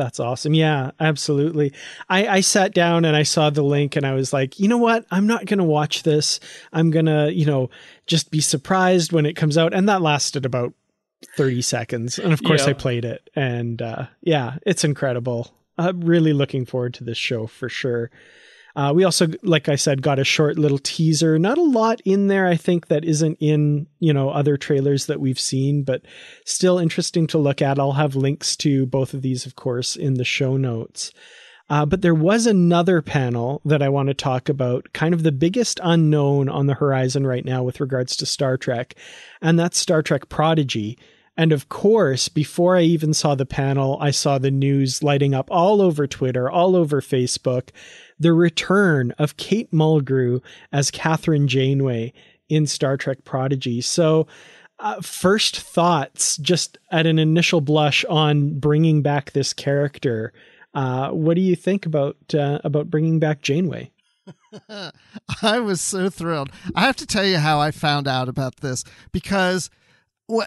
[0.01, 0.55] That's awesome.
[0.55, 1.73] Yeah, absolutely.
[2.09, 4.79] I, I sat down and I saw the link and I was like, you know
[4.79, 5.05] what?
[5.11, 6.39] I'm not going to watch this.
[6.73, 7.69] I'm going to, you know,
[8.07, 9.75] just be surprised when it comes out.
[9.75, 10.73] And that lasted about
[11.37, 12.17] 30 seconds.
[12.17, 12.71] And of course, Yeah.
[12.71, 13.29] I played it.
[13.35, 15.53] And uh, yeah, it's incredible.
[15.77, 18.09] I'm really looking forward to this show for sure.
[18.75, 21.37] Uh, we also, like I said, got a short little teaser.
[21.37, 25.19] Not a lot in there, I think, that isn't in you know other trailers that
[25.19, 26.03] we've seen, but
[26.45, 27.79] still interesting to look at.
[27.79, 31.11] I'll have links to both of these, of course, in the show notes.
[31.69, 35.31] Uh, but there was another panel that I want to talk about, kind of the
[35.31, 38.95] biggest unknown on the horizon right now with regards to Star Trek,
[39.41, 40.97] and that's Star Trek Prodigy.
[41.41, 45.49] And of course, before I even saw the panel, I saw the news lighting up
[45.49, 47.69] all over Twitter, all over Facebook,
[48.19, 52.13] the return of Kate Mulgrew as Kathryn Janeway
[52.47, 53.81] in Star Trek Prodigy.
[53.81, 54.27] So,
[54.77, 60.33] uh, first thoughts, just at an initial blush, on bringing back this character.
[60.75, 63.91] Uh, what do you think about uh, about bringing back Janeway?
[65.41, 66.51] I was so thrilled.
[66.75, 69.71] I have to tell you how I found out about this because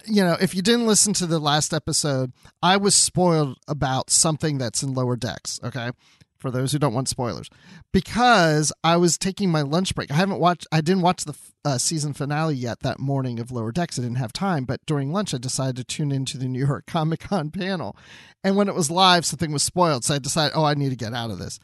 [0.06, 4.58] you know, if you didn't listen to the last episode, I was spoiled about something
[4.58, 5.90] that's in lower decks, okay?
[6.38, 7.48] For those who don't want spoilers.
[7.92, 10.10] Because I was taking my lunch break.
[10.10, 13.72] I haven't watched I didn't watch the uh, season finale yet that morning of Lower
[13.72, 13.98] Decks.
[13.98, 16.84] I didn't have time, but during lunch I decided to tune into the New York
[16.86, 17.96] Comic Con panel.
[18.42, 20.96] And when it was live, something was spoiled, so I decided, "Oh, I need to
[20.96, 21.58] get out of this."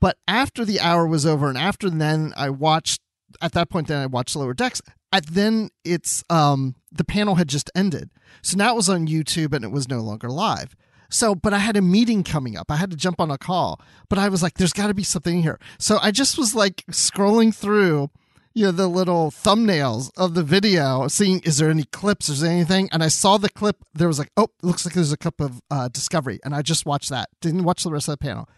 [0.00, 3.00] But after the hour was over, and after then, I watched.
[3.40, 4.80] At that point, then I watched Lower Decks.
[5.12, 8.10] At then, it's um the panel had just ended,
[8.42, 10.76] so now it was on YouTube and it was no longer live.
[11.12, 12.70] So, but I had a meeting coming up.
[12.70, 15.02] I had to jump on a call, but I was like, "There's got to be
[15.02, 18.10] something here." So I just was like scrolling through,
[18.54, 22.52] you know, the little thumbnails of the video, seeing is there any clips, is there
[22.52, 23.78] anything, and I saw the clip.
[23.94, 26.86] There was like, "Oh, looks like there's a clip of uh, Discovery," and I just
[26.86, 27.30] watched that.
[27.40, 28.48] Didn't watch the rest of the panel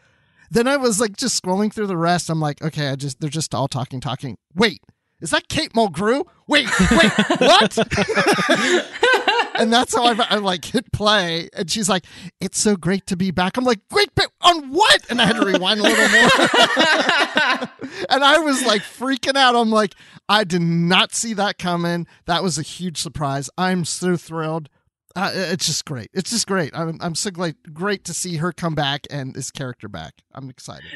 [0.52, 2.28] then I was like just scrolling through the rest.
[2.28, 4.36] I'm like, okay, I just they're just all talking, talking.
[4.54, 4.82] Wait,
[5.22, 6.26] is that Kate Mulgrew?
[6.48, 7.78] Wait, wait, what?
[9.54, 12.04] and that's how I, I like hit play, and she's like,
[12.40, 15.36] "It's so great to be back." I'm like, "Great, but on what?" And I had
[15.36, 16.30] to rewind a little more,
[18.10, 19.54] and I was like freaking out.
[19.54, 19.94] I'm like,
[20.28, 22.08] I did not see that coming.
[22.26, 23.48] That was a huge surprise.
[23.56, 24.68] I'm so thrilled.
[25.14, 26.10] Uh, it's just great.
[26.12, 26.72] It's just great.
[26.74, 30.14] I'm I'm so glad, great to see her come back and this character back.
[30.34, 30.90] I'm excited.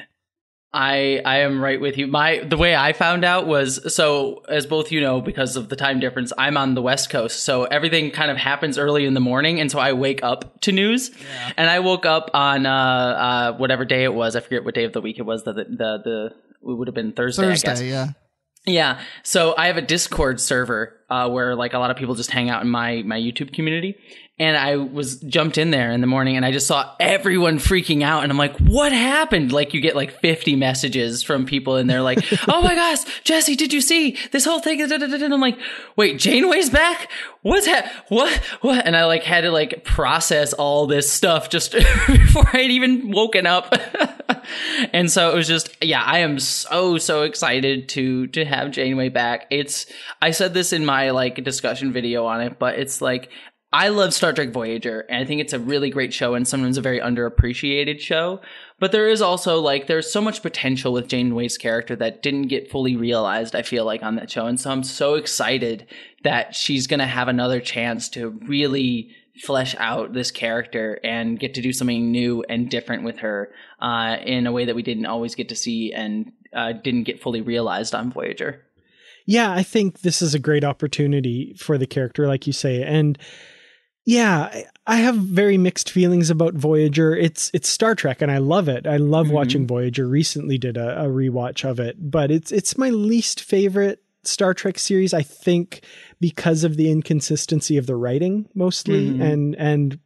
[0.73, 2.07] I I am right with you.
[2.07, 5.77] My the way I found out was so as both you know because of the
[5.77, 9.21] time difference, I'm on the West Coast, so everything kind of happens early in the
[9.21, 11.11] morning, and so I wake up to news.
[11.57, 14.37] And I woke up on uh, uh whatever day it was.
[14.37, 15.45] I forget what day of the week it was.
[15.45, 16.35] The the the, the
[16.71, 17.45] it would have been Thursday.
[17.45, 18.09] Thursday, yeah.
[18.67, 19.01] Yeah.
[19.23, 22.51] So I have a Discord server uh, where like a lot of people just hang
[22.51, 23.97] out in my my YouTube community.
[24.39, 28.03] And I was jumped in there in the morning and I just saw everyone freaking
[28.03, 29.51] out and I'm like, what happened?
[29.51, 33.57] Like you get like 50 messages from people and they're like, oh my gosh, Jessie,
[33.57, 34.83] did you see this whole thing?
[34.83, 35.59] And I'm like,
[35.97, 37.11] wait, Janeway's back?
[37.41, 37.91] What's that?
[38.09, 38.31] what?
[38.61, 38.85] What?
[38.85, 41.73] And I like had to like process all this stuff just
[42.07, 43.73] before I'd even woken up.
[44.93, 49.09] and so it was just yeah i am so so excited to to have janeway
[49.09, 49.87] back it's
[50.23, 53.31] i said this in my like discussion video on it but it's like
[53.73, 56.79] I love Star Trek Voyager, and I think it's a really great show and sometimes
[56.79, 58.41] a very underappreciated show.
[58.79, 62.71] But there is also like there's so much potential with Janeway's character that didn't get
[62.71, 63.57] fully realized.
[63.57, 65.87] I feel like on that show, and so I'm so excited
[66.23, 69.11] that she's gonna have another chance to really
[69.43, 74.17] flesh out this character and get to do something new and different with her uh,
[74.25, 77.41] in a way that we didn't always get to see and uh, didn't get fully
[77.41, 78.63] realized on Voyager.
[79.27, 83.19] Yeah, I think this is a great opportunity for the character, like you say, and
[84.07, 87.15] yeah, I have very mixed feelings about Voyager.
[87.17, 88.87] It's it's Star Trek, and I love it.
[88.87, 89.35] I love mm-hmm.
[89.35, 90.07] watching Voyager.
[90.07, 94.79] Recently, did a, a rewatch of it, but it's it's my least favorite Star Trek
[94.79, 95.15] series.
[95.15, 95.83] I think
[96.21, 99.23] because of the inconsistency of the writing, mostly, mm-hmm.
[99.23, 99.99] and and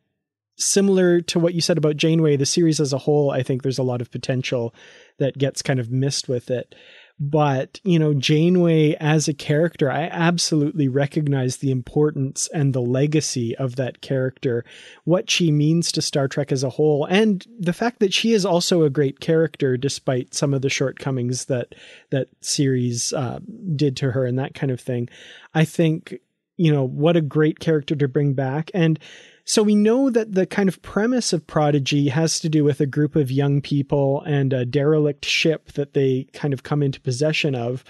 [0.59, 3.79] similar to what you said about Janeway, the series as a whole, I think there's
[3.79, 4.75] a lot of potential
[5.19, 6.75] that gets kind of missed with it.
[7.23, 13.55] But, you know, Janeway as a character, I absolutely recognize the importance and the legacy
[13.59, 14.65] of that character,
[15.05, 18.47] what she means to Star Trek as a whole, and the fact that she is
[18.47, 21.75] also a great character despite some of the shortcomings that
[22.09, 23.39] that series uh,
[23.77, 25.07] did to her and that kind of thing.
[25.53, 26.15] I think,
[26.57, 28.71] you know, what a great character to bring back.
[28.73, 28.99] And
[29.45, 32.87] so we know that the kind of premise of Prodigy has to do with a
[32.87, 37.55] group of young people and a derelict ship that they kind of come into possession
[37.55, 37.85] of.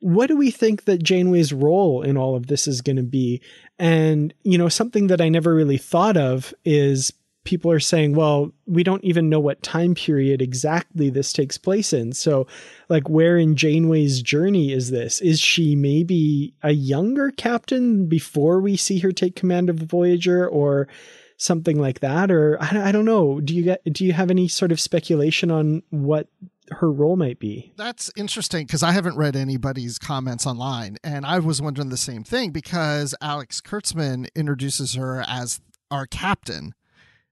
[0.00, 3.40] What do we think that Janeway's role in all of this is going to be?
[3.78, 7.12] And, you know, something that I never really thought of is
[7.44, 11.92] people are saying, well, we don't even know what time period exactly this takes place
[11.92, 12.12] in.
[12.12, 12.46] So,
[12.88, 15.20] like, where in Janeway's journey is this?
[15.20, 20.48] Is she maybe a younger captain before we see her take command of the Voyager
[20.48, 20.88] or
[21.36, 22.30] something like that?
[22.30, 23.40] Or I, I don't know.
[23.40, 26.28] Do you get, do you have any sort of speculation on what
[26.70, 27.72] her role might be.
[27.76, 32.24] That's interesting because I haven't read anybody's comments online, and I was wondering the same
[32.24, 36.74] thing because Alex Kurtzman introduces her as our captain,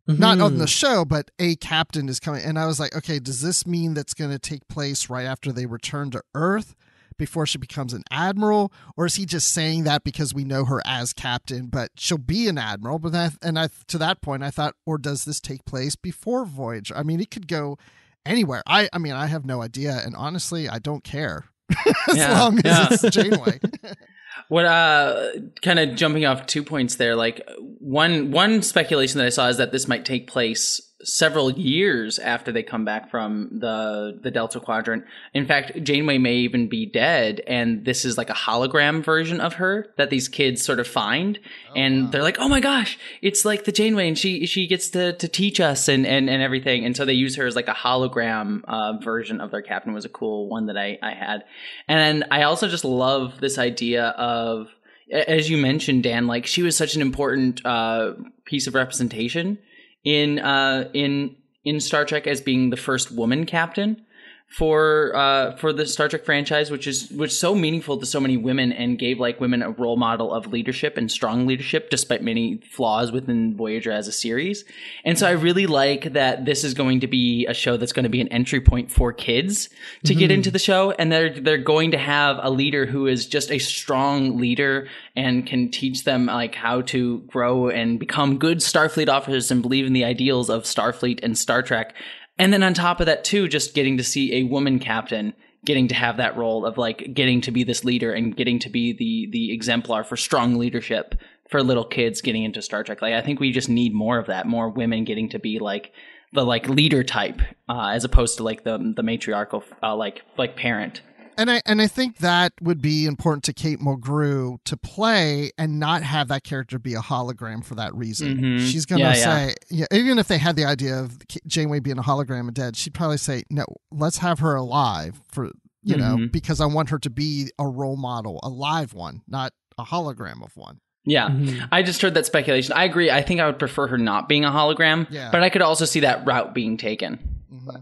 [0.08, 0.20] Mm-hmm.
[0.20, 0.66] Not on the mm-hmm.
[0.66, 2.42] show, but a captain is coming.
[2.42, 5.52] And I was like, okay, does this mean that's going to take place right after
[5.52, 6.74] they return to Earth
[7.16, 8.72] before she becomes an admiral?
[8.96, 12.48] Or is he just saying that because we know her as captain, but she'll be
[12.48, 12.98] an admiral?
[12.98, 16.46] But that, and I, to that point, I thought, or does this take place before
[16.46, 16.96] Voyager?
[16.96, 17.78] I mean, it could go
[18.26, 18.64] anywhere.
[18.66, 20.00] I, I mean, I have no idea.
[20.04, 21.44] And honestly, I don't care
[22.08, 22.88] as yeah, long as yeah.
[22.90, 23.60] it's Janeway.
[24.48, 25.30] What uh
[25.62, 27.46] kind of jumping off two points there, like
[27.78, 32.52] one one speculation that I saw is that this might take place several years after
[32.52, 35.04] they come back from the the Delta Quadrant.
[35.34, 39.54] In fact, Janeway may even be dead, and this is like a hologram version of
[39.54, 41.38] her that these kids sort of find,
[41.70, 42.10] oh, and wow.
[42.10, 45.28] they're like, "Oh my gosh, it's like the Janeway, and she she gets to to
[45.28, 48.62] teach us and and and everything." And so they use her as like a hologram
[48.66, 49.92] uh, version of their captain.
[49.92, 51.44] It was a cool one that I I had,
[51.88, 54.68] and I also just love this idea of
[55.10, 58.12] as you mentioned, Dan, like she was such an important uh,
[58.44, 59.58] piece of representation
[60.04, 64.04] in uh, in in Star Trek as being the first woman captain
[64.52, 68.36] for uh, for the Star Trek franchise, which is which so meaningful to so many
[68.36, 72.58] women and gave like women a role model of leadership and strong leadership, despite many
[72.58, 74.64] flaws within Voyager as a series.
[75.06, 78.04] And so I really like that this is going to be a show that's going
[78.04, 79.70] to be an entry point for kids
[80.04, 80.18] to mm-hmm.
[80.18, 83.50] get into the show, and they're they're going to have a leader who is just
[83.50, 84.86] a strong leader
[85.16, 89.86] and can teach them like how to grow and become good Starfleet officers and believe
[89.86, 91.94] in the ideals of Starfleet and Star Trek
[92.38, 95.88] and then on top of that, too, just getting to see a woman captain getting
[95.88, 98.92] to have that role of like getting to be this leader and getting to be
[98.92, 101.14] the the exemplar for strong leadership
[101.50, 103.02] for little kids getting into Star Trek.
[103.02, 105.92] Like I think we just need more of that, more women getting to be like
[106.32, 110.56] the like leader type uh, as opposed to like the the matriarchal uh, like like
[110.56, 111.02] parent
[111.36, 115.78] and I and I think that would be important to Kate Mulgrew to play and
[115.78, 118.36] not have that character be a hologram for that reason.
[118.36, 118.66] Mm-hmm.
[118.66, 119.86] She's gonna yeah, say, yeah.
[119.90, 119.98] yeah.
[119.98, 123.18] even if they had the idea of Janeway being a hologram and dead, she'd probably
[123.18, 125.50] say, no, let's have her alive for
[125.82, 126.22] you mm-hmm.
[126.22, 129.84] know because I want her to be a role model, a live one, not a
[129.84, 130.80] hologram of one.
[131.04, 131.64] Yeah, mm-hmm.
[131.72, 132.74] I just heard that speculation.
[132.74, 133.10] I agree.
[133.10, 135.30] I think I would prefer her not being a hologram, yeah.
[135.32, 137.42] but I could also see that route being taken.
[137.52, 137.80] Mm-hmm.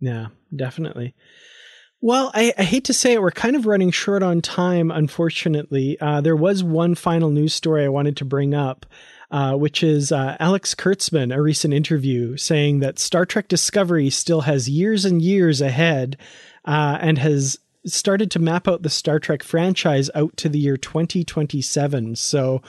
[0.00, 1.14] Yeah, definitely.
[2.00, 5.98] Well, I, I, hate to say it, we're kind of running short on time, unfortunately.
[6.00, 8.86] Uh, there was one final news story I wanted to bring up,
[9.32, 14.42] uh, which is uh, Alex Kurtzman, a recent interview saying that Star Trek Discovery still
[14.42, 16.16] has years and years ahead
[16.64, 20.76] uh, and has started to map out the Star Trek franchise out to the year
[20.76, 22.14] 2027.
[22.14, 22.62] So,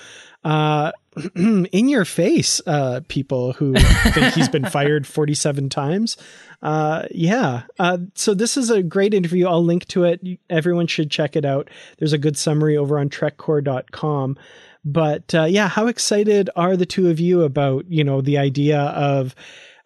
[0.44, 0.92] uh,
[1.36, 6.18] in your face, uh, people who think he's been fired 47 times.
[6.62, 7.64] Uh, yeah.
[7.78, 9.48] Uh, so this is a great interview.
[9.48, 10.22] I'll link to it.
[10.50, 11.70] Everyone should check it out.
[11.98, 14.38] There's a good summary over on trekcore.com.
[14.86, 18.80] But uh, yeah, how excited are the two of you about, you know, the idea
[18.80, 19.36] of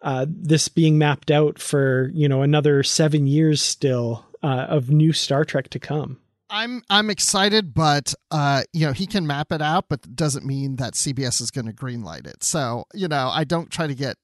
[0.04, 5.12] uh, this being mapped out for you know another seven years still uh, of new
[5.14, 6.18] Star Trek to come.
[6.50, 10.76] I'm I'm excited, but uh, you know he can map it out, but doesn't mean
[10.76, 12.42] that CBS is going to greenlight it.
[12.42, 14.16] So you know I don't try to get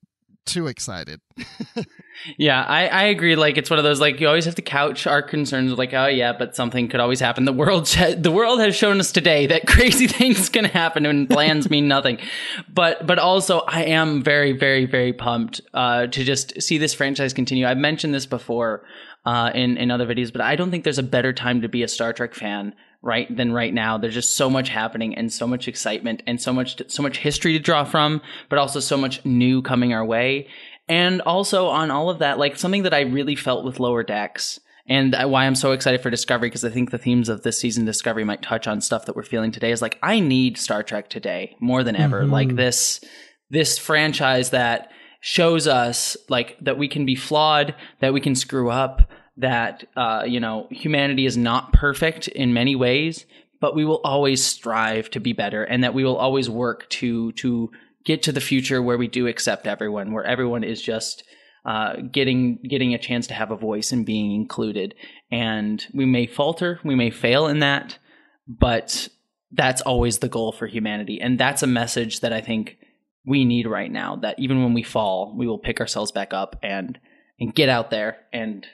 [0.46, 1.20] too excited.
[2.36, 3.36] yeah, I, I agree.
[3.36, 6.06] Like it's one of those like you always have to couch our concerns like oh
[6.06, 7.44] yeah, but something could always happen.
[7.44, 7.86] The world
[8.18, 12.18] the world has shown us today that crazy things can happen and plans mean nothing.
[12.68, 17.32] But but also I am very very very pumped uh, to just see this franchise
[17.32, 17.66] continue.
[17.66, 18.82] I've mentioned this before
[19.24, 21.82] uh, in in other videos, but I don't think there's a better time to be
[21.82, 23.98] a Star Trek fan right than right now.
[23.98, 27.52] There's just so much happening and so much excitement and so much so much history
[27.52, 30.48] to draw from, but also so much new coming our way.
[30.88, 34.58] And also on all of that, like something that I really felt with Lower Decks
[34.88, 37.84] and why I'm so excited for Discovery because I think the themes of this season
[37.84, 41.08] Discovery might touch on stuff that we're feeling today is like I need Star Trek
[41.08, 42.22] today more than ever.
[42.22, 42.32] Mm-hmm.
[42.32, 43.00] Like this
[43.50, 44.90] this franchise that
[45.20, 50.24] shows us like that we can be flawed, that we can screw up, that uh,
[50.26, 53.26] you know humanity is not perfect in many ways,
[53.60, 57.32] but we will always strive to be better, and that we will always work to
[57.32, 57.70] to
[58.04, 61.22] get to the future where we do accept everyone, where everyone is just
[61.64, 64.94] uh, getting getting a chance to have a voice and being included.
[65.30, 67.98] And we may falter, we may fail in that,
[68.48, 69.08] but
[69.52, 72.78] that's always the goal for humanity, and that's a message that I think
[73.26, 74.16] we need right now.
[74.16, 76.98] That even when we fall, we will pick ourselves back up and
[77.38, 78.66] and get out there and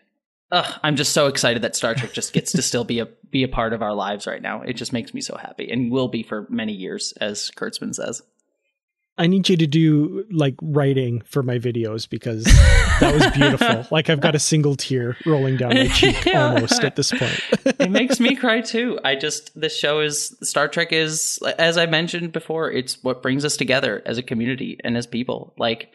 [0.53, 3.43] Ugh, I'm just so excited that Star Trek just gets to still be a be
[3.43, 4.63] a part of our lives right now.
[4.63, 8.23] It just makes me so happy, and will be for many years, as Kurtzman says.
[9.19, 12.45] I need you to do like writing for my videos because
[13.01, 13.87] that was beautiful.
[13.91, 17.41] like I've got a single tear rolling down my cheek almost at this point.
[17.81, 18.99] it makes me cry too.
[19.05, 23.45] I just this show is Star Trek is as I mentioned before, it's what brings
[23.45, 25.55] us together as a community and as people.
[25.57, 25.91] Like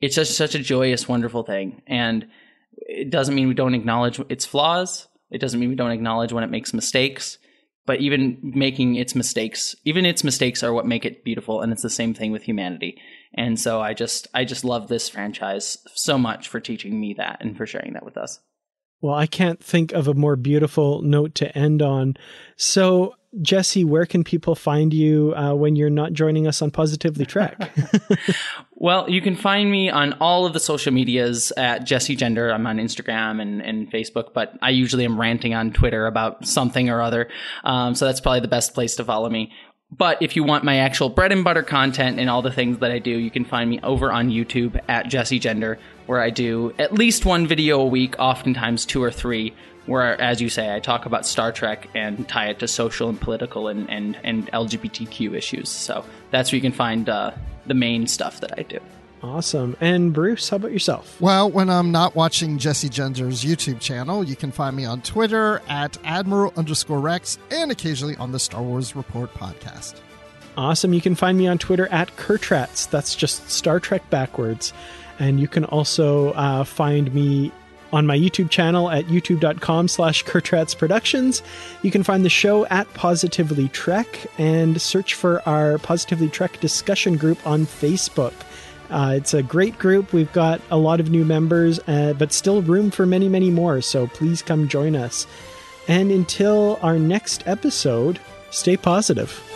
[0.00, 1.82] it's just such a joyous, wonderful thing.
[1.86, 2.26] And
[2.72, 5.08] it doesn't mean we don't acknowledge its flaws.
[5.30, 7.38] It doesn't mean we don't acknowledge when it makes mistakes.
[7.86, 11.60] But even making its mistakes, even its mistakes are what make it beautiful.
[11.60, 13.00] And it's the same thing with humanity.
[13.34, 17.38] And so I just, I just love this franchise so much for teaching me that
[17.40, 18.40] and for sharing that with us.
[19.00, 22.16] Well, I can't think of a more beautiful note to end on.
[22.56, 27.26] So, Jessie, where can people find you uh, when you're not joining us on Positively
[27.26, 27.70] Trek?
[28.74, 32.50] well, you can find me on all of the social medias at Jessie Gender.
[32.50, 36.88] I'm on Instagram and, and Facebook, but I usually am ranting on Twitter about something
[36.88, 37.28] or other.
[37.64, 39.52] Um, so that's probably the best place to follow me.
[39.90, 42.90] But if you want my actual bread and butter content and all the things that
[42.90, 46.74] I do, you can find me over on YouTube at Jessie Gender, where I do
[46.78, 49.54] at least one video a week, oftentimes two or three,
[49.86, 53.20] where, as you say, I talk about Star Trek and tie it to social and
[53.20, 55.68] political and, and, and LGBTQ issues.
[55.68, 57.32] So that's where you can find uh,
[57.66, 58.80] the main stuff that I do.
[59.22, 59.76] Awesome.
[59.80, 61.20] And Bruce, how about yourself?
[61.20, 65.62] Well, when I'm not watching Jessie Gender's YouTube channel, you can find me on Twitter
[65.68, 69.94] at Admiral underscore Rex and occasionally on the Star Wars Report podcast.
[70.56, 70.92] Awesome.
[70.92, 72.86] You can find me on Twitter at Kurtrats.
[72.86, 74.72] That's just Star Trek backwards.
[75.18, 77.52] And you can also uh, find me
[77.96, 81.42] on my YouTube channel at youtube.com slash Kurtrats Productions.
[81.82, 87.16] You can find the show at Positively Trek and search for our Positively Trek discussion
[87.16, 88.34] group on Facebook.
[88.90, 90.12] Uh, it's a great group.
[90.12, 93.80] We've got a lot of new members, uh, but still room for many, many more.
[93.80, 95.26] So please come join us.
[95.88, 98.20] And until our next episode,
[98.50, 99.55] stay positive.